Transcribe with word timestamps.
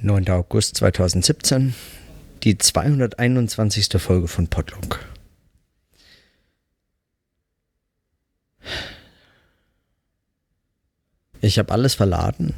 9. 0.00 0.28
August 0.30 0.76
2017, 0.76 1.74
die 2.42 2.56
221. 2.58 3.88
Folge 4.00 4.28
von 4.28 4.48
Podlog. 4.48 5.00
Ich 11.40 11.58
habe 11.58 11.72
alles 11.72 11.94
verladen 11.94 12.54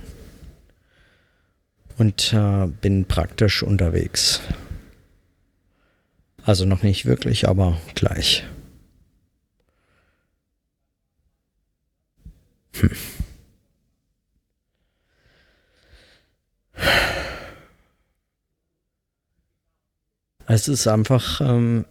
und 1.99 2.33
äh, 2.33 2.67
bin 2.67 3.05
praktisch 3.05 3.63
unterwegs. 3.63 4.41
Also 6.45 6.65
noch 6.65 6.83
nicht 6.83 7.07
wirklich, 7.07 7.49
aber 7.49 7.79
gleich. 7.95 8.45
Hm. 12.75 12.91
Es 20.53 20.69
ist 20.69 20.87
einfach. 20.87 21.41
Ähm, 21.41 21.87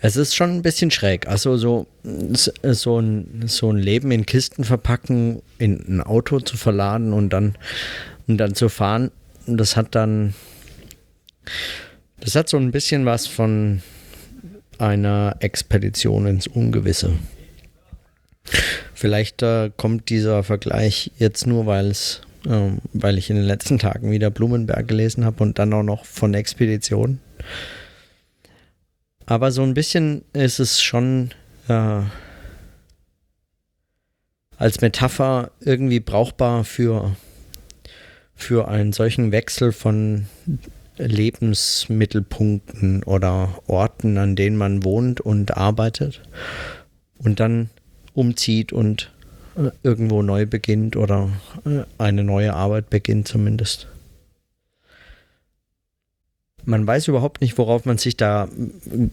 es 0.00 0.16
ist 0.16 0.34
schon 0.34 0.50
ein 0.50 0.62
bisschen 0.62 0.90
schräg. 0.90 1.28
Also 1.28 1.56
so, 1.58 1.86
so, 2.02 2.98
ein, 2.98 3.44
so 3.46 3.70
ein 3.70 3.76
Leben 3.76 4.10
in 4.10 4.26
Kisten 4.26 4.64
verpacken, 4.64 5.42
in 5.58 5.78
ein 5.86 6.00
Auto 6.00 6.40
zu 6.40 6.56
verladen 6.56 7.12
und 7.12 7.30
dann, 7.30 7.56
und 8.26 8.38
dann 8.38 8.56
zu 8.56 8.68
fahren, 8.68 9.12
das 9.46 9.76
hat 9.76 9.94
dann. 9.94 10.34
Das 12.18 12.34
hat 12.34 12.48
so 12.48 12.56
ein 12.56 12.72
bisschen 12.72 13.06
was 13.06 13.28
von 13.28 13.80
einer 14.78 15.36
Expedition 15.38 16.26
ins 16.26 16.48
Ungewisse. 16.48 17.12
Vielleicht 18.96 19.42
äh, 19.42 19.70
kommt 19.76 20.08
dieser 20.08 20.42
Vergleich 20.42 21.12
jetzt 21.18 21.46
nur, 21.46 21.66
weil 21.66 21.88
es, 21.88 22.22
ähm, 22.46 22.78
weil 22.94 23.18
ich 23.18 23.28
in 23.28 23.36
den 23.36 23.44
letzten 23.44 23.78
Tagen 23.78 24.10
wieder 24.10 24.30
Blumenberg 24.30 24.88
gelesen 24.88 25.26
habe 25.26 25.42
und 25.42 25.58
dann 25.58 25.74
auch 25.74 25.82
noch 25.82 26.06
von 26.06 26.32
Expedition. 26.32 27.20
Aber 29.26 29.52
so 29.52 29.62
ein 29.62 29.74
bisschen 29.74 30.24
ist 30.32 30.60
es 30.60 30.80
schon 30.80 31.32
äh, 31.68 32.00
als 34.56 34.80
Metapher 34.80 35.50
irgendwie 35.60 36.00
brauchbar 36.00 36.64
für, 36.64 37.14
für 38.34 38.68
einen 38.68 38.94
solchen 38.94 39.30
Wechsel 39.30 39.72
von 39.72 40.24
Lebensmittelpunkten 40.96 43.02
oder 43.02 43.58
Orten, 43.66 44.16
an 44.16 44.36
denen 44.36 44.56
man 44.56 44.84
wohnt 44.84 45.20
und 45.20 45.54
arbeitet. 45.54 46.22
Und 47.18 47.40
dann 47.40 47.68
umzieht 48.16 48.72
und 48.72 49.10
äh, 49.56 49.70
irgendwo 49.82 50.22
neu 50.22 50.46
beginnt 50.46 50.96
oder 50.96 51.30
äh, 51.64 51.84
eine 51.98 52.24
neue 52.24 52.54
Arbeit 52.54 52.90
beginnt 52.90 53.28
zumindest. 53.28 53.86
Man 56.64 56.86
weiß 56.86 57.08
überhaupt 57.08 57.40
nicht, 57.40 57.56
worauf 57.58 57.84
man 57.84 57.98
sich 57.98 58.16
da 58.16 58.44
äh, 58.44 59.08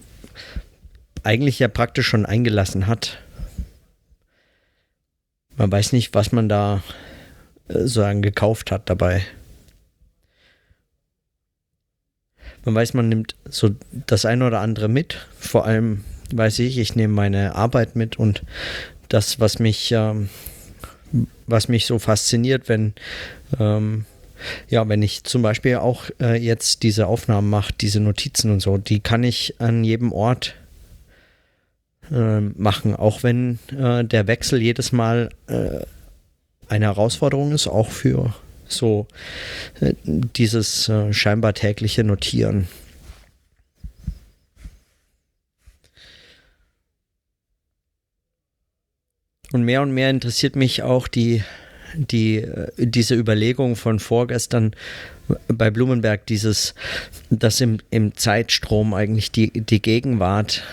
eigentlich 1.24 1.60
ja 1.60 1.68
praktisch 1.68 2.08
schon 2.08 2.26
eingelassen 2.26 2.88
hat. 2.88 3.20
Man 5.56 5.72
weiß 5.72 5.94
nicht, 5.94 6.14
was 6.16 6.32
man 6.32 6.50
da 6.50 6.82
sozusagen 7.68 8.22
gekauft 8.22 8.72
hat 8.72 8.90
dabei. 8.90 9.24
Man 12.66 12.76
weiß, 12.76 12.94
man 12.94 13.10
nimmt 13.10 13.36
so 13.46 13.72
das 14.08 14.26
eine 14.26 14.48
oder 14.48 14.62
andere 14.62 14.88
mit. 14.88 15.28
Vor 15.38 15.66
allem 15.66 16.04
weiß 16.34 16.60
ich, 16.60 16.78
ich 16.78 16.96
nehme 16.96 17.14
meine 17.14 17.56
Arbeit 17.56 17.96
mit 17.96 18.18
und 18.18 18.44
das, 19.14 19.40
was 19.40 19.60
mich, 19.60 19.92
ähm, 19.92 20.30
was 21.46 21.68
mich 21.68 21.86
so 21.86 22.00
fasziniert, 22.00 22.68
wenn, 22.68 22.94
ähm, 23.60 24.06
ja, 24.70 24.88
wenn 24.90 25.02
ich 25.04 25.24
zum 25.24 25.42
Beispiel 25.42 25.76
auch 25.76 26.10
äh, 26.20 26.36
jetzt 26.36 26.84
diese 26.84 27.08
Aufnahmen 27.08 27.50
mache, 27.50 27.74
diese 27.80 28.00
Notizen 28.00 28.52
und 28.52 28.60
so, 28.60 28.78
die 28.78 29.00
kann 29.00 29.24
ich 29.24 29.56
an 29.60 29.84
jedem 29.84 30.12
Ort 30.12 30.56
äh, 32.12 32.40
machen, 32.40 32.96
auch 32.96 33.24
wenn 33.24 33.60
äh, 33.78 34.04
der 34.04 34.28
Wechsel 34.28 34.62
jedes 34.62 34.92
Mal 34.92 35.30
äh, 35.48 35.82
eine 36.68 36.86
Herausforderung 36.86 37.52
ist, 37.52 37.68
auch 37.68 37.90
für 37.92 38.34
so 38.66 39.08
äh, 39.80 39.94
dieses 40.04 40.90
äh, 40.90 41.14
scheinbar 41.14 41.54
tägliche 41.54 42.04
Notieren. 42.04 42.68
Und 49.54 49.64
mehr 49.64 49.84
und 49.84 49.94
mehr 49.94 50.10
interessiert 50.10 50.56
mich 50.56 50.82
auch 50.82 51.08
die, 51.08 51.44
die, 51.96 52.38
äh, 52.38 52.72
diese 52.78 53.16
Überlegung 53.16 53.76
von 53.76 54.00
vorgestern 54.00 54.76
bei 55.48 55.70
Blumenberg, 55.70 56.26
dieses, 56.26 56.74
dass 57.30 57.62
im, 57.62 57.78
im 57.92 58.18
Zeitstrom 58.18 58.96
eigentlich 58.96 59.32
die, 59.32 59.52
die 59.52 59.82
Gegenwart 59.82 60.64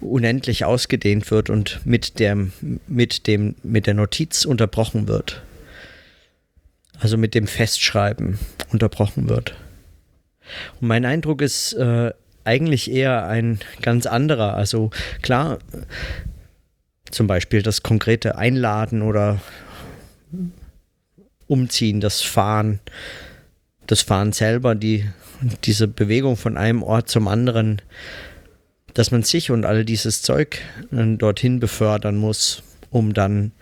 unendlich 0.00 0.64
ausgedehnt 0.64 1.30
wird 1.30 1.50
und 1.50 1.80
mit, 1.86 2.18
dem, 2.18 2.52
mit, 2.88 3.28
dem, 3.28 3.54
mit 3.62 3.86
der 3.86 3.94
Notiz 3.94 4.44
unterbrochen 4.44 5.06
wird. 5.06 5.42
Also 6.98 7.16
mit 7.16 7.34
dem 7.34 7.46
Festschreiben 7.46 8.40
unterbrochen 8.72 9.28
wird. 9.28 9.54
Und 10.80 10.88
mein 10.88 11.04
Eindruck 11.04 11.42
ist 11.42 11.74
äh, 11.74 12.12
eigentlich 12.42 12.90
eher 12.90 13.26
ein 13.28 13.60
ganz 13.82 14.06
anderer. 14.06 14.54
Also 14.54 14.90
klar, 15.22 15.58
zum 17.10 17.26
Beispiel 17.26 17.62
das 17.62 17.82
konkrete 17.82 18.36
Einladen 18.36 19.02
oder 19.02 19.40
Umziehen, 21.46 22.00
das 22.00 22.22
Fahren, 22.22 22.80
das 23.86 24.02
Fahren 24.02 24.32
selber, 24.32 24.74
die, 24.74 25.04
diese 25.64 25.86
Bewegung 25.86 26.36
von 26.36 26.56
einem 26.56 26.82
Ort 26.82 27.08
zum 27.08 27.28
anderen, 27.28 27.80
dass 28.94 29.10
man 29.10 29.22
sich 29.22 29.50
und 29.50 29.64
all 29.64 29.84
dieses 29.84 30.22
Zeug 30.22 30.60
äh, 30.90 31.16
dorthin 31.16 31.60
befördern 31.60 32.16
muss, 32.16 32.62
um 32.90 33.14
dann 33.14 33.52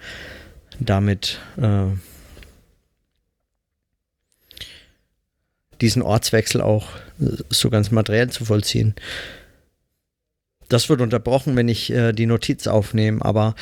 damit 0.81 1.41
äh, 1.57 1.87
diesen 5.81 6.03
Ortswechsel 6.03 6.61
auch 6.61 6.89
so 7.51 7.71
ganz 7.71 7.91
materiell 7.91 8.31
zu 8.31 8.45
vollziehen. 8.45 8.95
Das 10.69 10.89
wird 10.89 11.01
unterbrochen, 11.01 11.57
wenn 11.57 11.69
ich 11.69 11.91
äh, 11.91 12.13
die 12.13 12.27
Notiz 12.27 12.67
aufnehme, 12.67 13.25
aber 13.25 13.55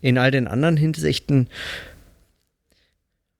in 0.00 0.18
all 0.18 0.30
den 0.30 0.48
anderen 0.48 0.76
Hinsichten, 0.76 1.48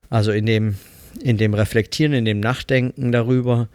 also 0.09 0.31
in 0.31 0.45
dem, 0.45 0.75
in 1.21 1.37
dem 1.37 1.53
Reflektieren, 1.53 2.13
in 2.13 2.25
dem 2.25 2.39
Nachdenken 2.39 3.11
darüber, 3.11 3.69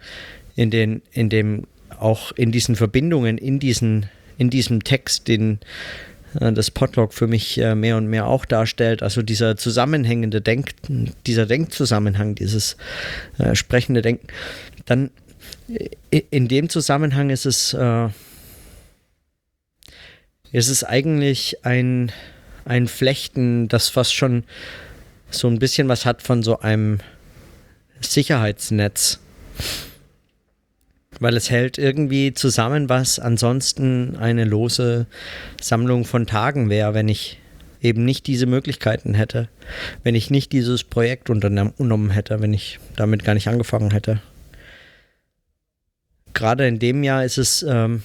in 0.55 0.71
den, 0.71 1.01
in 1.11 1.29
dem 1.29 1.67
auch 1.99 2.31
in 2.33 2.51
diesen 2.51 2.75
Verbindungen, 2.75 3.37
in 3.37 3.59
diesen, 3.59 4.07
in 4.37 4.49
diesem 4.49 4.83
Text, 4.83 5.27
den 5.27 5.59
äh, 6.39 6.51
das 6.51 6.71
Podlog 6.71 7.13
für 7.13 7.27
mich 7.27 7.57
äh, 7.57 7.75
mehr 7.75 7.97
und 7.97 8.07
mehr 8.07 8.27
auch 8.27 8.45
darstellt, 8.45 9.03
also 9.03 9.21
dieser 9.21 9.57
zusammenhängende 9.57 10.41
Denk, 10.41 10.71
dieser 11.25 11.45
Denkzusammenhang, 11.45 12.35
dieses 12.35 12.77
äh, 13.37 13.55
sprechende 13.55 14.01
Denken, 14.01 14.27
dann 14.85 15.11
in 16.09 16.47
dem 16.47 16.69
Zusammenhang 16.69 17.29
ist 17.29 17.45
es, 17.45 17.73
äh, 17.73 18.09
ist 20.51 20.69
es 20.69 20.83
eigentlich 20.83 21.65
ein, 21.65 22.11
ein 22.65 22.87
Flechten, 22.87 23.67
das 23.67 23.89
fast 23.89 24.13
schon 24.13 24.43
so 25.29 25.47
ein 25.47 25.59
bisschen 25.59 25.87
was 25.87 26.05
hat 26.05 26.21
von 26.21 26.43
so 26.43 26.59
einem 26.59 26.99
Sicherheitsnetz. 28.01 29.19
Weil 31.19 31.37
es 31.37 31.49
hält 31.49 31.77
irgendwie 31.77 32.33
zusammen, 32.33 32.89
was 32.89 33.19
ansonsten 33.19 34.17
eine 34.17 34.43
lose 34.43 35.05
Sammlung 35.61 36.03
von 36.03 36.25
Tagen 36.25 36.69
wäre, 36.69 36.93
wenn 36.93 37.07
ich 37.07 37.37
eben 37.81 38.05
nicht 38.05 38.27
diese 38.27 38.45
Möglichkeiten 38.45 39.13
hätte, 39.13 39.47
wenn 40.03 40.15
ich 40.15 40.29
nicht 40.29 40.51
dieses 40.51 40.83
Projekt 40.83 41.29
unternommen 41.29 42.09
hätte, 42.09 42.41
wenn 42.41 42.53
ich 42.53 42.79
damit 42.95 43.23
gar 43.23 43.33
nicht 43.33 43.47
angefangen 43.47 43.91
hätte 43.91 44.21
gerade 46.33 46.67
in 46.67 46.79
dem 46.79 47.03
Jahr 47.03 47.23
ist 47.25 47.37
es 47.37 47.63
ähm, 47.63 48.03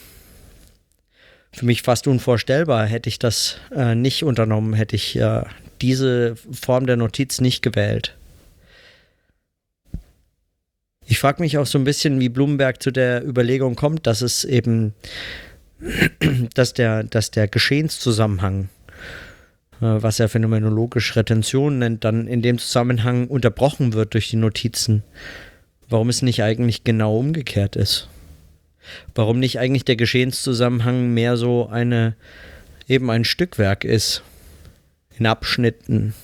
für 1.53 1.65
mich 1.65 1.83
fast 1.83 2.07
unvorstellbar. 2.07 2.87
Hätte 2.87 3.09
ich 3.09 3.19
das 3.19 3.59
äh, 3.75 3.95
nicht 3.95 4.25
unternommen, 4.25 4.75
hätte 4.75 4.97
ich 4.97 5.17
äh, 5.17 5.43
diese 5.81 6.37
Form 6.37 6.87
der 6.87 6.97
Notiz 6.97 7.41
nicht 7.41 7.63
gewählt. 7.63 8.15
Ich 11.09 11.19
frage 11.19 11.41
mich 11.41 11.57
auch 11.57 11.67
so 11.67 11.79
ein 11.79 11.85
bisschen, 11.85 12.19
wie 12.19 12.29
Blumenberg 12.29 12.83
zu 12.83 12.91
der 12.91 13.25
Überlegung 13.25 13.77
kommt, 13.77 14.07
dass 14.07 14.23
es 14.23 14.45
eben, 14.45 14.93
dass 16.55 16.75
der, 16.75 17.05
dass 17.05 17.31
der 17.31 17.47
Geschehenszusammenhang, 17.47 18.69
äh, 19.81 19.87
was 20.03 20.19
er 20.19 20.29
phänomenologisch 20.29 21.15
Retention 21.15 21.79
nennt, 21.79 22.05
dann 22.05 22.27
in 22.27 22.43
dem 22.43 22.59
Zusammenhang 22.59 23.29
unterbrochen 23.29 23.93
wird 23.93 24.15
durch 24.15 24.31
die 24.31 24.37
Notizen. 24.37 25.05
Warum 25.89 26.09
es 26.09 26.23
nicht 26.23 26.43
eigentlich 26.43 26.83
genau 26.83 27.17
umgekehrt 27.17 27.77
ist. 27.77 28.09
Warum 29.15 29.39
nicht 29.39 29.59
eigentlich 29.59 29.85
der 29.85 29.97
Geschehenszusammenhang 29.97 31.13
mehr 31.15 31.37
so 31.37 31.69
eine, 31.69 32.17
eben 32.89 33.11
ein 33.11 33.25
Stückwerk 33.25 33.85
ist. 33.85 34.23
In 35.19 35.27
Abschnitten, 35.27 36.15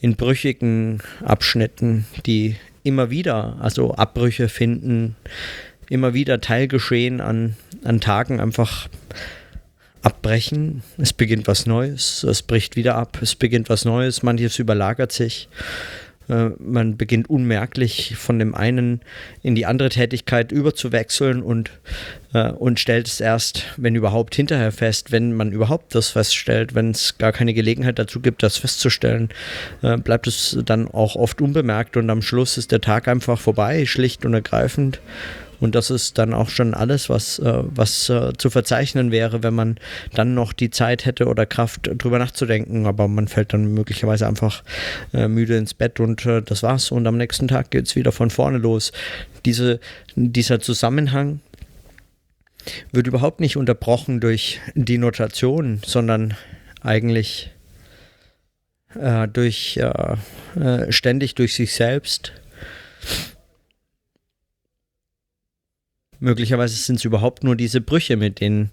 in 0.00 0.16
brüchigen 0.16 1.02
Abschnitten, 1.24 2.06
die 2.26 2.56
immer 2.84 3.10
wieder, 3.10 3.56
also 3.60 3.94
Abbrüche 3.94 4.48
finden, 4.48 5.16
immer 5.90 6.14
wieder 6.14 6.40
Teilgeschehen 6.40 7.20
an, 7.20 7.56
an 7.82 8.00
Tagen 8.00 8.40
einfach 8.40 8.88
abbrechen. 10.02 10.82
Es 10.98 11.12
beginnt 11.12 11.48
was 11.48 11.66
Neues, 11.66 12.22
es 12.22 12.42
bricht 12.42 12.76
wieder 12.76 12.94
ab, 12.94 13.18
es 13.20 13.34
beginnt 13.34 13.68
was 13.68 13.84
Neues, 13.84 14.22
manches 14.22 14.58
überlagert 14.58 15.10
sich. 15.10 15.48
Äh, 16.28 16.50
man 16.58 16.96
beginnt 16.96 17.30
unmerklich 17.30 18.16
von 18.16 18.38
dem 18.38 18.54
einen 18.54 19.00
in 19.42 19.54
die 19.54 19.66
andere 19.66 19.88
Tätigkeit 19.88 20.52
überzuwechseln 20.52 21.42
und, 21.42 21.70
äh, 22.34 22.50
und 22.50 22.80
stellt 22.80 23.06
es 23.06 23.20
erst, 23.20 23.64
wenn 23.76 23.94
überhaupt, 23.94 24.34
hinterher 24.34 24.72
fest, 24.72 25.12
wenn 25.12 25.32
man 25.32 25.52
überhaupt 25.52 25.94
das 25.94 26.10
feststellt, 26.10 26.74
wenn 26.74 26.90
es 26.90 27.18
gar 27.18 27.32
keine 27.32 27.54
Gelegenheit 27.54 27.98
dazu 27.98 28.20
gibt, 28.20 28.42
das 28.42 28.56
festzustellen, 28.56 29.28
äh, 29.82 29.96
bleibt 29.96 30.26
es 30.26 30.58
dann 30.64 30.88
auch 30.88 31.16
oft 31.16 31.40
unbemerkt 31.40 31.96
und 31.96 32.10
am 32.10 32.22
Schluss 32.22 32.58
ist 32.58 32.72
der 32.72 32.80
Tag 32.80 33.08
einfach 33.08 33.38
vorbei, 33.38 33.86
schlicht 33.86 34.24
und 34.24 34.34
ergreifend. 34.34 35.00
Und 35.60 35.74
das 35.74 35.90
ist 35.90 36.18
dann 36.18 36.34
auch 36.34 36.48
schon 36.48 36.74
alles, 36.74 37.08
was, 37.08 37.38
äh, 37.38 37.62
was 37.64 38.08
äh, 38.08 38.32
zu 38.36 38.50
verzeichnen 38.50 39.10
wäre, 39.10 39.42
wenn 39.42 39.54
man 39.54 39.78
dann 40.14 40.34
noch 40.34 40.52
die 40.52 40.70
Zeit 40.70 41.06
hätte 41.06 41.26
oder 41.26 41.46
Kraft, 41.46 41.90
drüber 41.96 42.18
nachzudenken. 42.18 42.86
Aber 42.86 43.08
man 43.08 43.28
fällt 43.28 43.52
dann 43.52 43.72
möglicherweise 43.72 44.26
einfach 44.26 44.62
äh, 45.12 45.28
müde 45.28 45.56
ins 45.56 45.74
Bett 45.74 46.00
und 46.00 46.24
äh, 46.26 46.42
das 46.42 46.62
war's. 46.62 46.90
Und 46.90 47.06
am 47.06 47.16
nächsten 47.16 47.48
Tag 47.48 47.70
geht 47.70 47.86
es 47.86 47.96
wieder 47.96 48.12
von 48.12 48.30
vorne 48.30 48.58
los. 48.58 48.92
Diese, 49.44 49.80
dieser 50.14 50.60
Zusammenhang 50.60 51.40
wird 52.92 53.06
überhaupt 53.06 53.40
nicht 53.40 53.56
unterbrochen 53.56 54.20
durch 54.20 54.60
die 54.74 54.98
Notation, 54.98 55.80
sondern 55.84 56.34
eigentlich 56.82 57.50
äh, 58.94 59.28
durch 59.28 59.78
äh, 59.78 60.92
ständig 60.92 61.34
durch 61.34 61.54
sich 61.54 61.74
selbst 61.74 62.32
Möglicherweise 66.26 66.74
sind 66.74 66.96
es 66.96 67.04
überhaupt 67.04 67.44
nur 67.44 67.54
diese 67.54 67.80
Brüche, 67.80 68.16
mit 68.16 68.40
denen 68.40 68.72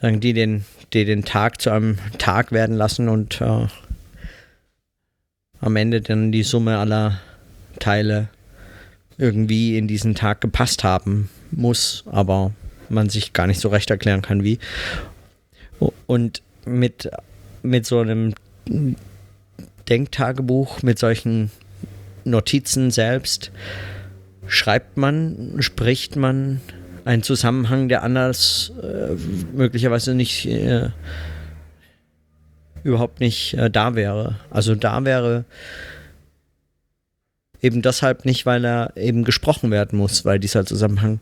sagen 0.00 0.20
die 0.20 0.32
den, 0.32 0.64
die 0.92 1.04
den 1.04 1.24
Tag 1.24 1.60
zu 1.60 1.70
einem 1.70 1.98
Tag 2.16 2.52
werden 2.52 2.76
lassen 2.76 3.08
und 3.08 3.40
äh, 3.40 3.66
am 5.60 5.74
Ende 5.74 6.02
dann 6.02 6.30
die 6.30 6.44
Summe 6.44 6.78
aller 6.78 7.20
Teile 7.80 8.28
irgendwie 9.18 9.76
in 9.76 9.88
diesen 9.88 10.14
Tag 10.14 10.40
gepasst 10.40 10.84
haben 10.84 11.28
muss, 11.50 12.04
aber 12.06 12.52
man 12.90 13.08
sich 13.08 13.32
gar 13.32 13.48
nicht 13.48 13.58
so 13.58 13.70
recht 13.70 13.90
erklären 13.90 14.22
kann, 14.22 14.44
wie. 14.44 14.60
Und 16.06 16.42
mit, 16.64 17.10
mit 17.64 17.86
so 17.86 17.98
einem 17.98 18.34
Denktagebuch, 19.88 20.80
mit 20.84 21.00
solchen 21.00 21.50
Notizen 22.26 22.90
selbst 22.90 23.50
schreibt 24.46 24.96
man, 24.96 25.56
spricht 25.60 26.16
man 26.16 26.60
einen 27.04 27.22
Zusammenhang, 27.22 27.88
der 27.88 28.02
anders 28.02 28.72
äh, 28.82 29.14
möglicherweise 29.54 30.14
nicht 30.14 30.46
äh, 30.46 30.90
überhaupt 32.82 33.20
nicht 33.20 33.54
äh, 33.54 33.70
da 33.70 33.94
wäre. 33.94 34.36
Also 34.50 34.74
da 34.74 35.04
wäre 35.04 35.44
eben 37.62 37.82
deshalb 37.82 38.24
nicht, 38.24 38.46
weil 38.46 38.64
er 38.64 38.96
eben 38.96 39.24
gesprochen 39.24 39.70
werden 39.70 39.98
muss, 39.98 40.24
weil 40.24 40.38
dieser 40.38 40.64
Zusammenhang 40.64 41.20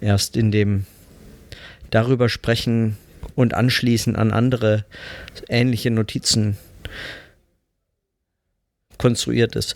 erst 0.00 0.36
in 0.36 0.50
dem 0.50 0.86
darüber 1.90 2.28
sprechen 2.28 2.96
und 3.34 3.54
anschließen 3.54 4.16
an 4.16 4.32
andere 4.32 4.84
ähnliche 5.48 5.90
Notizen 5.90 6.56
konstruiert 8.98 9.56
ist. 9.56 9.74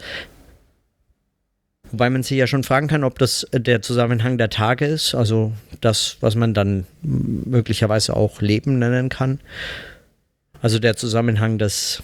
Wobei 1.91 2.09
man 2.09 2.23
sich 2.23 2.39
ja 2.39 2.47
schon 2.47 2.65
fragen 2.65 2.89
kann, 2.89 3.05
ob 3.05 3.19
das 3.19 3.47
der 3.53 3.83
Zusammenhang 3.83 4.39
der 4.39 4.49
Tage 4.49 4.87
ist, 4.87 5.15
also 5.15 5.53
das, 5.83 6.17
was 6.21 6.35
man 6.35 6.55
dann 6.55 6.87
möglicherweise 7.03 8.17
auch 8.17 8.41
Leben 8.41 8.79
nennen 8.79 9.11
kann. 9.11 9.41
Also 10.63 10.79
der 10.79 10.97
Zusammenhang 10.97 11.59
des, 11.59 12.03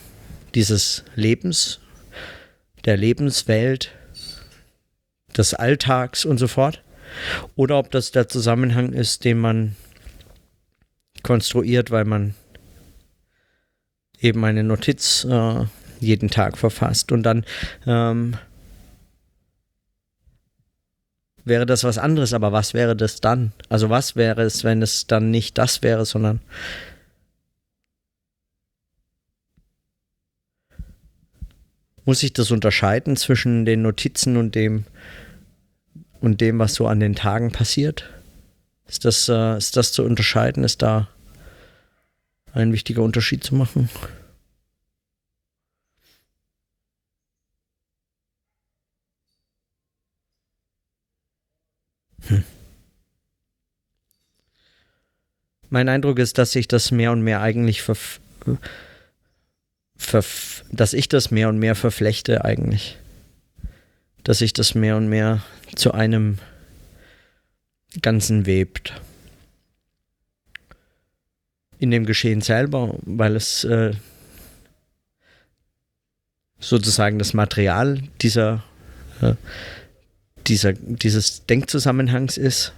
dieses 0.55 1.05
Lebens, 1.15 1.81
der 2.85 2.99
Lebenswelt, 2.99 3.93
des 5.37 5.55
Alltags 5.55 6.25
und 6.25 6.39
so 6.39 6.49
fort. 6.49 6.83
Oder 7.57 7.79
ob 7.79 7.91
das 7.91 8.11
der 8.11 8.29
Zusammenhang 8.29 8.93
ist, 8.93 9.25
den 9.25 9.39
man 9.39 9.77
konstruiert, 11.23 11.91
weil 11.91 12.05
man 12.05 12.35
eben 14.21 14.45
eine 14.45 14.65
Notiz 14.65 15.25
äh, 15.25 15.65
jeden 16.01 16.31
Tag 16.31 16.59
verfasst. 16.59 17.13
Und 17.13 17.23
dann 17.23 17.45
ähm, 17.87 18.37
wäre 21.45 21.67
das 21.67 21.85
was 21.85 21.99
anderes, 21.99 22.33
aber 22.33 22.53
was 22.53 22.75
wäre 22.75 22.95
das 22.95 23.21
dann? 23.21 23.53
Also 23.69 23.91
was 23.91 24.17
wäre 24.17 24.43
es, 24.43 24.65
wenn 24.65 24.83
es 24.83 25.07
dann 25.07 25.31
nicht 25.31 25.59
das 25.59 25.83
wäre, 25.83 26.05
sondern 26.05 26.41
muss 32.05 32.23
ich 32.23 32.33
das 32.33 32.51
unterscheiden 32.51 33.17
zwischen 33.17 33.65
den 33.65 33.83
Notizen 33.83 34.37
und 34.37 34.55
dem 34.55 34.85
und 36.21 36.41
dem, 36.41 36.59
was 36.59 36.75
so 36.75 36.87
an 36.87 37.01
den 37.01 37.15
Tagen 37.15 37.53
passiert? 37.53 38.11
Ist 38.89 39.05
das, 39.05 39.29
äh, 39.29 39.57
ist 39.57 39.77
das 39.77 39.93
zu 39.93 40.03
unterscheiden? 40.03 40.65
Ist 40.65 40.83
da 40.83 41.09
ein 42.53 42.73
wichtiger 42.73 43.03
Unterschied 43.03 43.45
zu 43.45 43.55
machen? 43.55 43.89
Hm. 52.29 52.45
Mein 55.71 55.89
Eindruck 55.89 56.19
ist, 56.19 56.39
dass 56.39 56.53
sich 56.53 56.67
das 56.67 56.91
mehr 56.91 57.13
und 57.13 57.23
mehr 57.23 57.41
eigentlich 57.41 57.83
verf 57.83 58.21
verf 59.97 60.65
dass 60.71 60.93
ich 60.93 61.09
das 61.09 61.31
mehr 61.31 61.49
und 61.49 61.59
mehr 61.59 61.75
verflechte 61.75 62.45
eigentlich. 62.45 62.99
Dass 64.23 64.39
sich 64.39 64.53
das 64.53 64.75
mehr 64.75 64.97
und 64.97 65.09
mehr 65.09 65.43
zu 65.75 65.93
einem 65.93 66.39
Ganzen 68.03 68.47
webt. 68.47 68.93
In 71.79 71.91
dem 71.91 72.07
Geschehen 72.07 72.41
selber, 72.41 72.97
weil 73.03 73.37
es 73.37 73.65
äh, 73.65 73.93
sozusagen 76.59 77.19
das 77.19 77.35
Material 77.35 78.03
dieser 78.21 78.65
äh, 79.23 79.35
dieser, 80.49 80.73
dieses 80.73 81.47
Denkzusammenhangs 81.47 82.37
ist. 82.37 82.73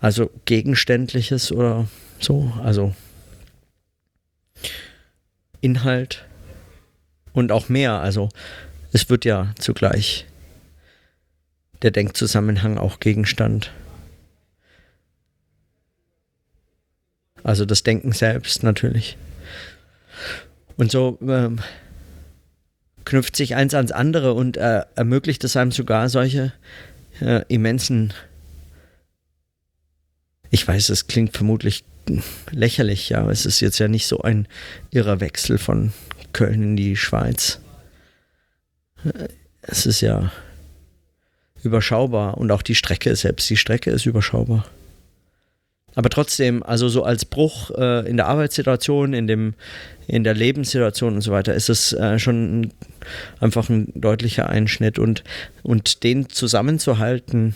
Also 0.00 0.30
gegenständliches 0.46 1.52
oder 1.52 1.86
so, 2.18 2.52
also 2.62 2.94
Inhalt 5.60 6.24
und 7.32 7.52
auch 7.52 7.68
mehr. 7.68 8.00
Also 8.00 8.30
es 8.92 9.10
wird 9.10 9.24
ja 9.24 9.52
zugleich 9.58 10.26
der 11.82 11.90
Denkzusammenhang 11.90 12.78
auch 12.78 13.00
Gegenstand. 13.00 13.70
Also 17.42 17.64
das 17.64 17.82
Denken 17.82 18.12
selbst 18.12 18.62
natürlich. 18.62 19.16
Und 20.76 20.90
so 20.90 21.18
ähm, 21.22 21.60
knüpft 23.10 23.34
sich 23.34 23.56
eins 23.56 23.74
ans 23.74 23.90
andere 23.90 24.34
und 24.34 24.56
äh, 24.56 24.82
ermöglicht 24.94 25.42
es 25.42 25.56
einem 25.56 25.72
sogar 25.72 26.08
solche 26.08 26.52
äh, 27.20 27.42
immensen, 27.48 28.14
ich 30.50 30.66
weiß, 30.66 30.90
es 30.90 31.08
klingt 31.08 31.36
vermutlich 31.36 31.82
lächerlich, 32.52 33.08
ja, 33.08 33.18
aber 33.18 33.32
es 33.32 33.46
ist 33.46 33.58
jetzt 33.58 33.80
ja 33.80 33.88
nicht 33.88 34.06
so 34.06 34.20
ein 34.22 34.46
irrer 34.92 35.18
Wechsel 35.18 35.58
von 35.58 35.92
Köln 36.32 36.62
in 36.62 36.76
die 36.76 36.96
Schweiz. 36.96 37.58
Es 39.62 39.86
ist 39.86 40.02
ja 40.02 40.30
überschaubar 41.64 42.38
und 42.38 42.52
auch 42.52 42.62
die 42.62 42.76
Strecke 42.76 43.16
selbst, 43.16 43.50
die 43.50 43.56
Strecke 43.56 43.90
ist 43.90 44.06
überschaubar. 44.06 44.66
Aber 45.96 46.10
trotzdem, 46.10 46.62
also 46.62 46.88
so 46.88 47.02
als 47.02 47.24
Bruch 47.24 47.72
äh, 47.72 48.08
in 48.08 48.16
der 48.16 48.28
Arbeitssituation, 48.28 49.14
in, 49.14 49.26
dem, 49.26 49.54
in 50.06 50.22
der 50.22 50.34
Lebenssituation 50.34 51.14
und 51.14 51.22
so 51.22 51.32
weiter, 51.32 51.54
ist 51.54 51.68
es 51.68 51.92
äh, 51.92 52.20
schon 52.20 52.60
ein, 52.60 52.72
einfach 53.40 53.68
ein 53.68 53.92
deutlicher 53.94 54.48
Einschnitt. 54.48 54.98
Und, 54.98 55.24
und 55.62 56.02
den 56.04 56.28
zusammenzuhalten, 56.28 57.54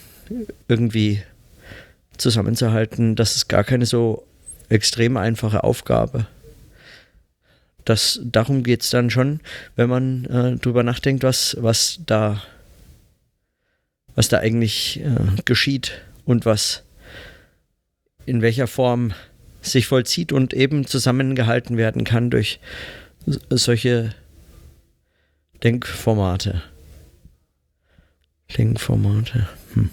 irgendwie 0.68 1.22
zusammenzuhalten, 2.16 3.16
das 3.16 3.36
ist 3.36 3.48
gar 3.48 3.64
keine 3.64 3.86
so 3.86 4.26
extrem 4.68 5.16
einfache 5.16 5.64
Aufgabe. 5.64 6.26
Das, 7.84 8.20
darum 8.24 8.62
geht 8.62 8.82
es 8.82 8.90
dann 8.90 9.10
schon, 9.10 9.40
wenn 9.76 9.90
man 9.90 10.24
äh, 10.24 10.56
drüber 10.56 10.82
nachdenkt, 10.82 11.22
was, 11.22 11.56
was 11.60 12.00
da 12.06 12.42
was 14.14 14.28
da 14.28 14.38
eigentlich 14.38 15.00
äh, 15.00 15.42
geschieht 15.44 16.00
und 16.24 16.46
was 16.46 16.84
in 18.26 18.42
welcher 18.42 18.66
Form 18.66 19.12
sich 19.60 19.86
vollzieht 19.86 20.32
und 20.32 20.54
eben 20.54 20.86
zusammengehalten 20.86 21.76
werden 21.76 22.04
kann 22.04 22.30
durch 22.30 22.60
solche 23.50 24.14
Denkformate. 25.64 26.62
Denkformate. 28.56 29.48
Hm. 29.72 29.90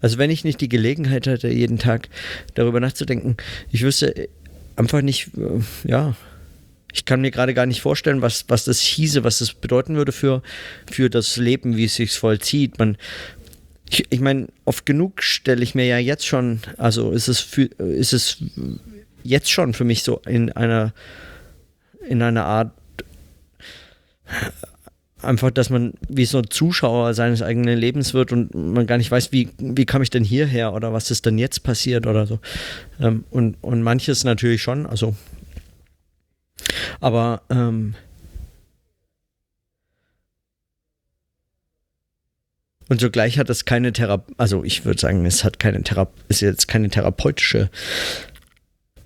Also 0.00 0.18
wenn 0.18 0.30
ich 0.30 0.44
nicht 0.44 0.60
die 0.60 0.68
Gelegenheit 0.68 1.26
hätte, 1.26 1.48
jeden 1.48 1.78
Tag 1.78 2.08
darüber 2.54 2.80
nachzudenken, 2.80 3.36
ich 3.70 3.82
wüsste 3.82 4.28
einfach 4.76 5.02
nicht, 5.02 5.30
äh, 5.36 5.60
ja, 5.88 6.16
ich 6.92 7.04
kann 7.04 7.20
mir 7.20 7.30
gerade 7.30 7.52
gar 7.52 7.66
nicht 7.66 7.82
vorstellen, 7.82 8.22
was, 8.22 8.46
was 8.48 8.64
das 8.64 8.80
hieße, 8.80 9.24
was 9.24 9.38
das 9.38 9.52
bedeuten 9.52 9.96
würde 9.96 10.12
für, 10.12 10.42
für 10.90 11.10
das 11.10 11.36
Leben, 11.36 11.76
wie 11.76 11.84
es 11.84 11.96
sich 11.96 12.12
vollzieht. 12.12 12.78
Man, 12.78 12.96
ich, 13.90 14.06
ich 14.08 14.20
meine, 14.20 14.48
oft 14.64 14.86
genug 14.86 15.22
stelle 15.22 15.62
ich 15.62 15.74
mir 15.74 15.84
ja 15.84 15.98
jetzt 15.98 16.26
schon, 16.26 16.60
also 16.78 17.10
ist 17.10 17.28
es, 17.28 17.40
für, 17.40 17.64
ist 17.64 18.14
es 18.14 18.38
jetzt 19.22 19.50
schon 19.50 19.74
für 19.74 19.84
mich 19.84 20.02
so 20.02 20.22
in 20.26 20.52
einer, 20.52 20.94
in 22.08 22.22
einer 22.22 22.44
Art 22.44 22.72
einfach, 25.22 25.50
dass 25.50 25.70
man 25.70 25.94
wie 26.08 26.24
so 26.24 26.38
ein 26.38 26.50
Zuschauer 26.50 27.14
seines 27.14 27.42
eigenen 27.42 27.78
Lebens 27.78 28.14
wird 28.14 28.32
und 28.32 28.54
man 28.54 28.86
gar 28.86 28.98
nicht 28.98 29.10
weiß, 29.10 29.32
wie, 29.32 29.50
wie 29.58 29.86
kam 29.86 30.02
ich 30.02 30.10
denn 30.10 30.24
hierher 30.24 30.74
oder 30.74 30.92
was 30.92 31.10
ist 31.10 31.26
denn 31.26 31.38
jetzt 31.38 31.62
passiert 31.62 32.06
oder 32.06 32.26
so. 32.26 32.38
Ähm, 33.00 33.24
und, 33.30 33.56
und 33.62 33.82
manches 33.82 34.24
natürlich 34.24 34.62
schon, 34.62 34.86
also 34.86 35.14
aber 37.00 37.42
ähm, 37.50 37.94
und 42.88 43.00
zugleich 43.00 43.38
hat 43.38 43.50
es 43.50 43.64
keine 43.64 43.92
Therapie, 43.92 44.34
also 44.36 44.64
ich 44.64 44.84
würde 44.84 45.00
sagen, 45.00 45.24
es 45.26 45.44
hat 45.44 45.58
keine 45.58 45.82
Therapie, 45.82 46.20
ist 46.28 46.40
jetzt 46.40 46.68
keine 46.68 46.88
therapeutische 46.88 47.70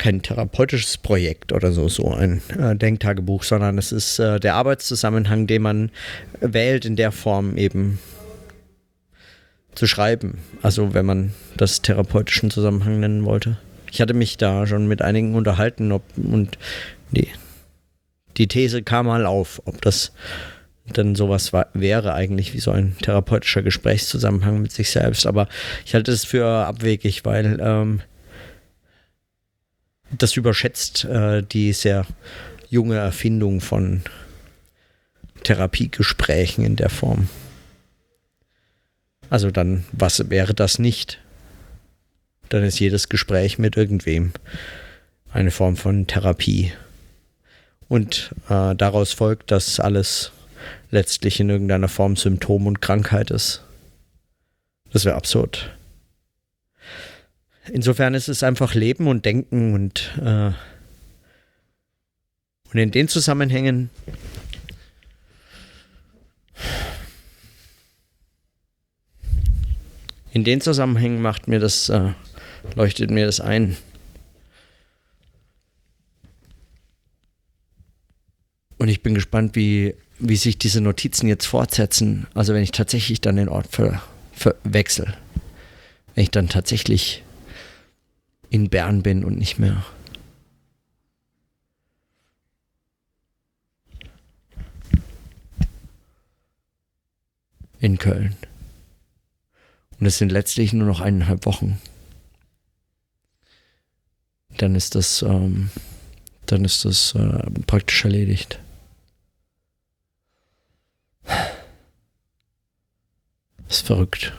kein 0.00 0.22
therapeutisches 0.22 0.96
Projekt 0.96 1.52
oder 1.52 1.72
so, 1.72 1.88
so 1.88 2.10
ein 2.10 2.40
äh, 2.58 2.74
Denktagebuch, 2.74 3.42
sondern 3.44 3.76
es 3.76 3.92
ist 3.92 4.18
äh, 4.18 4.40
der 4.40 4.54
Arbeitszusammenhang, 4.54 5.46
den 5.46 5.60
man 5.60 5.90
wählt, 6.40 6.86
in 6.86 6.96
der 6.96 7.12
Form 7.12 7.58
eben 7.58 7.98
zu 9.74 9.86
schreiben. 9.86 10.38
Also 10.62 10.94
wenn 10.94 11.04
man 11.04 11.34
das 11.58 11.82
therapeutischen 11.82 12.50
Zusammenhang 12.50 12.98
nennen 12.98 13.26
wollte. 13.26 13.58
Ich 13.92 14.00
hatte 14.00 14.14
mich 14.14 14.38
da 14.38 14.66
schon 14.66 14.88
mit 14.88 15.02
einigen 15.02 15.34
unterhalten 15.34 15.92
ob, 15.92 16.02
und 16.16 16.56
die, 17.10 17.28
die 18.38 18.48
These 18.48 18.82
kam 18.82 19.04
mal 19.04 19.26
auf, 19.26 19.60
ob 19.66 19.82
das 19.82 20.12
dann 20.86 21.14
sowas 21.14 21.52
war, 21.52 21.68
wäre 21.74 22.14
eigentlich 22.14 22.54
wie 22.54 22.60
so 22.60 22.70
ein 22.70 22.96
therapeutischer 23.02 23.62
Gesprächszusammenhang 23.62 24.62
mit 24.62 24.72
sich 24.72 24.90
selbst. 24.90 25.26
Aber 25.26 25.46
ich 25.84 25.94
halte 25.94 26.10
es 26.10 26.24
für 26.24 26.46
abwegig, 26.46 27.26
weil 27.26 27.60
ähm, 27.60 28.00
das 30.10 30.36
überschätzt 30.36 31.04
äh, 31.04 31.42
die 31.42 31.72
sehr 31.72 32.06
junge 32.68 32.96
Erfindung 32.96 33.60
von 33.60 34.02
Therapiegesprächen 35.42 36.64
in 36.64 36.76
der 36.76 36.90
Form. 36.90 37.28
Also 39.28 39.50
dann, 39.50 39.84
was 39.92 40.28
wäre 40.30 40.54
das 40.54 40.78
nicht? 40.78 41.18
Dann 42.48 42.64
ist 42.64 42.80
jedes 42.80 43.08
Gespräch 43.08 43.58
mit 43.58 43.76
irgendwem 43.76 44.32
eine 45.32 45.52
Form 45.52 45.76
von 45.76 46.06
Therapie. 46.06 46.72
Und 47.88 48.34
äh, 48.48 48.74
daraus 48.74 49.12
folgt, 49.12 49.50
dass 49.50 49.80
alles 49.80 50.32
letztlich 50.90 51.40
in 51.40 51.48
irgendeiner 51.48 51.88
Form 51.88 52.16
Symptom 52.16 52.66
und 52.66 52.80
Krankheit 52.80 53.30
ist. 53.30 53.62
Das 54.92 55.04
wäre 55.04 55.16
absurd. 55.16 55.70
Insofern 57.68 58.14
ist 58.14 58.28
es 58.28 58.42
einfach 58.42 58.74
Leben 58.74 59.06
und 59.06 59.24
Denken 59.24 59.74
und, 59.74 60.18
äh, 60.20 60.52
und 62.72 62.78
in 62.78 62.90
den 62.90 63.08
Zusammenhängen 63.08 63.90
in 70.32 70.44
den 70.44 70.60
Zusammenhängen 70.60 71.20
macht 71.20 71.48
mir 71.48 71.58
das, 71.58 71.88
äh, 71.88 72.12
leuchtet 72.74 73.10
mir 73.10 73.26
das 73.26 73.40
ein. 73.40 73.76
Und 78.78 78.88
ich 78.88 79.02
bin 79.02 79.14
gespannt, 79.14 79.56
wie, 79.56 79.94
wie 80.18 80.36
sich 80.36 80.56
diese 80.56 80.80
Notizen 80.80 81.28
jetzt 81.28 81.46
fortsetzen. 81.46 82.26
Also 82.34 82.54
wenn 82.54 82.62
ich 82.62 82.72
tatsächlich 82.72 83.20
dann 83.20 83.36
den 83.36 83.48
Ort 83.48 83.66
ver, 83.70 84.02
verwechsel. 84.32 85.14
Wenn 86.14 86.22
ich 86.22 86.30
dann 86.30 86.48
tatsächlich 86.48 87.22
in 88.50 88.68
Bern 88.68 89.02
bin 89.02 89.24
und 89.24 89.38
nicht 89.38 89.58
mehr. 89.58 89.84
In 97.78 97.96
Köln. 97.96 98.36
Und 99.98 100.06
es 100.06 100.18
sind 100.18 100.32
letztlich 100.32 100.72
nur 100.72 100.86
noch 100.86 101.00
eineinhalb 101.00 101.46
Wochen. 101.46 101.80
Dann 104.58 104.74
ist 104.74 104.94
das, 104.94 105.22
ähm, 105.22 105.70
dann 106.46 106.64
ist 106.64 106.84
das 106.84 107.14
äh, 107.14 107.50
praktisch 107.66 108.04
erledigt. 108.04 108.58
Das 113.68 113.76
ist 113.76 113.86
verrückt. 113.86 114.34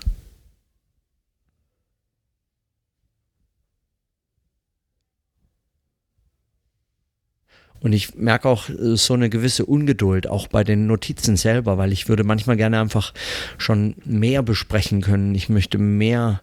Und 7.82 7.94
ich 7.94 8.16
merke 8.16 8.48
auch 8.48 8.70
äh, 8.70 8.96
so 8.96 9.14
eine 9.14 9.30
gewisse 9.30 9.66
Ungeduld, 9.66 10.28
auch 10.28 10.48
bei 10.48 10.64
den 10.64 10.88
Notizen 10.88 11.36
selber, 11.38 11.78
weil 11.78 11.92
ich 11.92 12.08
würde 12.08 12.24
manchmal 12.24 12.58
gerne 12.58 12.80
einfach 12.80 13.14
schon 13.58 13.96
mehr 14.06 14.44
besprechen 14.44 15.02
können. 15.02 15.36
Ich 15.36 15.50
möchte 15.50 15.78
mehr 15.78 16.42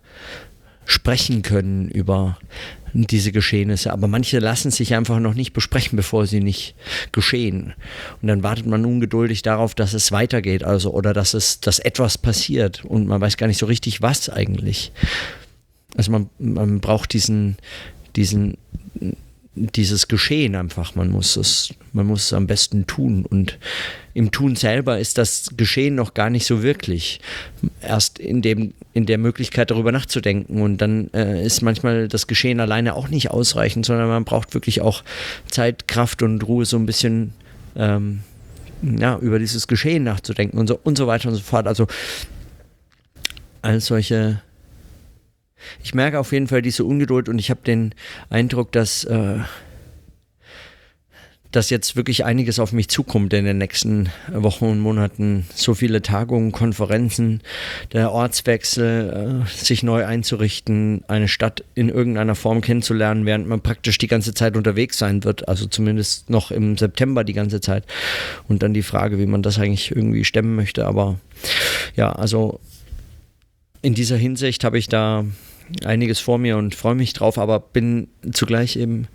sprechen 0.84 1.42
können 1.42 1.88
über 1.90 2.38
diese 2.94 3.30
Geschehnisse, 3.30 3.92
aber 3.92 4.08
manche 4.08 4.38
lassen 4.38 4.70
sich 4.70 4.94
einfach 4.94 5.20
noch 5.20 5.34
nicht 5.34 5.52
besprechen, 5.52 5.96
bevor 5.96 6.26
sie 6.26 6.40
nicht 6.40 6.74
geschehen. 7.12 7.74
Und 8.22 8.28
dann 8.28 8.42
wartet 8.42 8.66
man 8.66 8.86
ungeduldig 8.86 9.42
darauf, 9.42 9.74
dass 9.74 9.92
es 9.92 10.10
weitergeht, 10.12 10.64
also 10.64 10.92
oder 10.92 11.12
dass 11.12 11.34
es, 11.34 11.60
dass 11.60 11.78
etwas 11.78 12.16
passiert 12.16 12.84
und 12.86 13.06
man 13.06 13.20
weiß 13.20 13.36
gar 13.36 13.46
nicht 13.46 13.58
so 13.58 13.66
richtig, 13.66 14.00
was 14.00 14.30
eigentlich. 14.30 14.92
Also 15.96 16.10
man, 16.10 16.30
man 16.38 16.80
braucht 16.80 17.12
diesen, 17.12 17.58
diesen 18.16 18.56
dieses 19.66 20.08
Geschehen 20.08 20.54
einfach. 20.54 20.94
Man 20.94 21.10
muss 21.10 21.36
es, 21.36 21.74
man 21.92 22.06
muss 22.06 22.24
es 22.26 22.32
am 22.32 22.46
besten 22.46 22.86
tun. 22.86 23.24
Und 23.24 23.58
im 24.14 24.30
Tun 24.30 24.56
selber 24.56 24.98
ist 24.98 25.18
das 25.18 25.50
Geschehen 25.56 25.94
noch 25.94 26.14
gar 26.14 26.30
nicht 26.30 26.46
so 26.46 26.62
wirklich. 26.62 27.20
Erst 27.80 28.18
in 28.18 28.42
dem, 28.42 28.74
in 28.92 29.06
der 29.06 29.18
Möglichkeit 29.18 29.70
darüber 29.70 29.92
nachzudenken. 29.92 30.60
Und 30.60 30.78
dann 30.78 31.12
äh, 31.12 31.44
ist 31.44 31.62
manchmal 31.62 32.08
das 32.08 32.26
Geschehen 32.26 32.60
alleine 32.60 32.94
auch 32.94 33.08
nicht 33.08 33.30
ausreichend, 33.30 33.86
sondern 33.86 34.08
man 34.08 34.24
braucht 34.24 34.54
wirklich 34.54 34.80
auch 34.80 35.02
Zeit, 35.50 35.88
Kraft 35.88 36.22
und 36.22 36.46
Ruhe, 36.46 36.64
so 36.64 36.76
ein 36.76 36.86
bisschen 36.86 37.32
ähm, 37.76 38.20
ja, 38.82 39.18
über 39.18 39.38
dieses 39.38 39.66
Geschehen 39.66 40.04
nachzudenken 40.04 40.58
und 40.58 40.68
so 40.68 40.78
und 40.82 40.96
so 40.96 41.06
weiter 41.06 41.28
und 41.28 41.34
so 41.34 41.42
fort. 41.42 41.66
Also 41.66 41.86
all 43.62 43.80
solche 43.80 44.40
ich 45.82 45.94
merke 45.94 46.18
auf 46.18 46.32
jeden 46.32 46.48
Fall 46.48 46.62
diese 46.62 46.84
Ungeduld 46.84 47.28
und 47.28 47.38
ich 47.38 47.50
habe 47.50 47.60
den 47.64 47.94
Eindruck, 48.30 48.72
dass, 48.72 49.04
äh, 49.04 49.38
dass 51.50 51.70
jetzt 51.70 51.96
wirklich 51.96 52.24
einiges 52.26 52.58
auf 52.58 52.72
mich 52.72 52.88
zukommt 52.88 53.32
in 53.32 53.46
den 53.46 53.56
nächsten 53.56 54.10
Wochen 54.30 54.66
und 54.66 54.80
Monaten. 54.80 55.46
So 55.54 55.74
viele 55.74 56.02
Tagungen, 56.02 56.52
Konferenzen, 56.52 57.40
der 57.92 58.12
Ortswechsel, 58.12 59.44
äh, 59.46 59.50
sich 59.50 59.82
neu 59.82 60.04
einzurichten, 60.04 61.04
eine 61.08 61.26
Stadt 61.26 61.64
in 61.74 61.88
irgendeiner 61.88 62.34
Form 62.34 62.60
kennenzulernen, 62.60 63.24
während 63.24 63.48
man 63.48 63.62
praktisch 63.62 63.96
die 63.96 64.08
ganze 64.08 64.34
Zeit 64.34 64.56
unterwegs 64.56 64.98
sein 64.98 65.24
wird, 65.24 65.48
also 65.48 65.66
zumindest 65.66 66.28
noch 66.28 66.50
im 66.50 66.76
September 66.76 67.24
die 67.24 67.32
ganze 67.32 67.60
Zeit. 67.60 67.84
Und 68.46 68.62
dann 68.62 68.74
die 68.74 68.82
Frage, 68.82 69.18
wie 69.18 69.26
man 69.26 69.42
das 69.42 69.58
eigentlich 69.58 69.90
irgendwie 69.90 70.24
stemmen 70.24 70.54
möchte. 70.54 70.86
Aber 70.86 71.18
ja, 71.96 72.12
also 72.12 72.60
in 73.82 73.94
dieser 73.94 74.16
Hinsicht 74.16 74.64
habe 74.64 74.78
ich 74.78 74.88
da 74.88 75.24
einiges 75.84 76.18
vor 76.18 76.38
mir 76.38 76.56
und 76.56 76.74
freue 76.74 76.94
mich 76.94 77.12
drauf, 77.12 77.38
aber 77.38 77.60
bin 77.60 78.08
zugleich 78.32 78.76
eben 78.76 79.08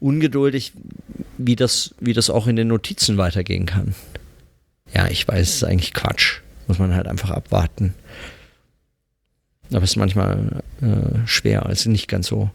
ungeduldig, 0.00 0.72
wie 1.38 1.56
das, 1.56 1.94
wie 2.00 2.12
das 2.12 2.30
auch 2.30 2.46
in 2.46 2.56
den 2.56 2.68
Notizen 2.68 3.16
weitergehen 3.16 3.66
kann. 3.66 3.94
Ja, 4.92 5.08
ich 5.08 5.26
weiß, 5.26 5.48
es 5.48 5.54
ist 5.56 5.64
eigentlich 5.64 5.94
Quatsch. 5.94 6.40
Muss 6.66 6.78
man 6.78 6.94
halt 6.94 7.06
einfach 7.06 7.30
abwarten. 7.30 7.94
Aber 9.72 9.84
es 9.84 9.90
ist 9.90 9.96
manchmal 9.96 10.62
äh, 10.80 11.26
schwer, 11.26 11.66
also 11.66 11.90
nicht 11.90 12.08
ganz 12.08 12.26
so 12.26 12.50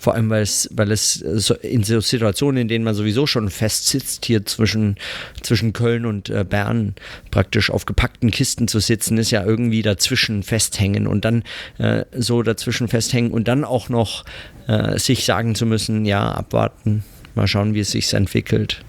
Vor 0.00 0.14
allem, 0.14 0.30
weil 0.30 0.40
es, 0.40 0.66
weil 0.72 0.90
es 0.92 1.20
in 1.60 1.84
so 1.84 2.00
Situationen, 2.00 2.62
in 2.62 2.68
denen 2.68 2.86
man 2.86 2.94
sowieso 2.94 3.26
schon 3.26 3.50
festsitzt, 3.50 4.24
hier 4.24 4.46
zwischen, 4.46 4.96
zwischen 5.42 5.74
Köln 5.74 6.06
und 6.06 6.30
äh, 6.30 6.42
Bern 6.42 6.94
praktisch 7.30 7.68
auf 7.68 7.84
gepackten 7.84 8.30
Kisten 8.30 8.66
zu 8.66 8.80
sitzen, 8.80 9.18
ist 9.18 9.30
ja 9.30 9.44
irgendwie 9.44 9.82
dazwischen 9.82 10.42
festhängen 10.42 11.06
und 11.06 11.26
dann 11.26 11.42
äh, 11.76 12.06
so 12.16 12.42
dazwischen 12.42 12.88
festhängen 12.88 13.30
und 13.30 13.46
dann 13.46 13.62
auch 13.62 13.90
noch 13.90 14.24
äh, 14.68 14.98
sich 14.98 15.26
sagen 15.26 15.54
zu 15.54 15.66
müssen, 15.66 16.06
ja, 16.06 16.32
abwarten, 16.32 17.04
mal 17.34 17.46
schauen, 17.46 17.74
wie 17.74 17.80
es 17.80 17.90
sich 17.90 18.10
entwickelt. 18.14 18.82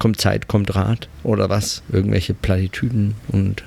Kommt 0.00 0.20
Zeit, 0.20 0.48
kommt 0.48 0.74
Rat 0.74 1.06
oder 1.22 1.50
was? 1.50 1.84
Irgendwelche 1.92 2.34
Platitüden 2.34 3.14
und 3.28 3.62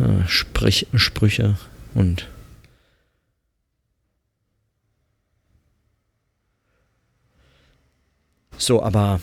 äh, 0.00 0.28
Sprich, 0.28 0.86
Sprüche 0.94 1.56
und 1.94 2.28
So, 8.58 8.82
aber 8.82 9.20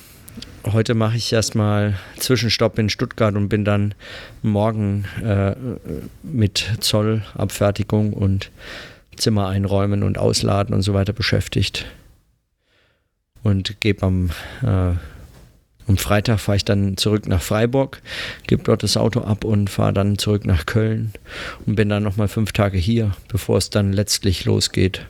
heute 0.63 0.93
mache 0.93 1.17
ich 1.17 1.33
erstmal 1.33 1.95
Zwischenstopp 2.17 2.77
in 2.77 2.89
Stuttgart 2.89 3.35
und 3.35 3.49
bin 3.49 3.65
dann 3.65 3.95
morgen 4.41 5.05
äh, 5.23 5.55
mit 6.21 6.77
Zollabfertigung 6.79 8.13
und 8.13 8.51
Zimmer 9.15 9.47
einräumen 9.47 10.03
und 10.03 10.17
ausladen 10.17 10.75
und 10.75 10.83
so 10.83 10.93
weiter 10.93 11.13
beschäftigt. 11.13 11.85
Und 13.41 13.81
gebe 13.81 14.05
am, 14.05 14.29
äh, 14.61 14.93
am 15.87 15.97
Freitag 15.97 16.39
fahre 16.39 16.55
ich 16.57 16.65
dann 16.65 16.95
zurück 16.95 17.27
nach 17.27 17.41
Freiburg, 17.41 18.01
gebe 18.47 18.63
dort 18.63 18.83
das 18.83 18.97
Auto 18.97 19.21
ab 19.21 19.43
und 19.43 19.69
fahre 19.69 19.93
dann 19.93 20.17
zurück 20.17 20.45
nach 20.45 20.65
Köln 20.65 21.11
und 21.65 21.75
bin 21.75 21.89
dann 21.89 22.03
nochmal 22.03 22.27
fünf 22.27 22.51
Tage 22.53 22.77
hier, 22.77 23.11
bevor 23.27 23.57
es 23.57 23.69
dann 23.69 23.93
letztlich 23.93 24.45
losgeht 24.45 25.05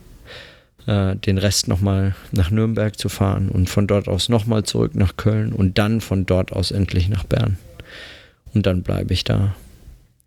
äh, 0.88 1.16
den 1.16 1.38
Rest 1.38 1.68
nochmal 1.68 2.16
nach 2.32 2.52
Nürnberg 2.52 2.98
zu 2.98 3.10
fahren 3.10 3.50
und 3.50 3.70
von 3.70 3.88
dort 3.88 4.08
aus 4.08 4.30
nochmal 4.30 4.64
zurück 4.64 4.96
nach 4.96 5.18
Köln 5.18 5.54
und 5.54 5.78
dann 5.78 6.02
von 6.02 6.26
dort 6.26 6.52
aus 6.52 6.72
endlich 6.72 7.10
nach 7.10 7.24
Bern. 7.24 7.58
Und 8.54 8.66
dann 8.66 8.84
bleibe 8.84 9.14
ich 9.14 9.24
da 9.24 9.56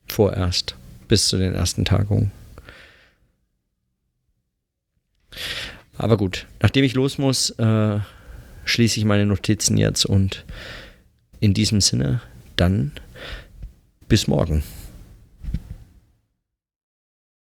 vorerst 0.07 0.77
bis 1.09 1.29
zu 1.29 1.39
den 1.39 1.55
ersten 1.55 1.85
Tagungen. 1.85 2.31
Aber 5.99 6.17
gut, 6.17 6.47
nachdem 6.61 6.85
ich 6.85 6.95
los 6.95 7.19
muss, 7.19 7.51
äh, 7.51 7.99
schließe 8.65 8.99
ich 8.99 9.05
meine 9.05 9.27
Notizen 9.27 9.77
jetzt 9.77 10.05
und 10.05 10.45
in 11.41 11.55
diesem 11.55 11.81
Sinne 11.81 12.21
dann 12.57 12.93
bis 14.09 14.27
morgen. 14.27 14.63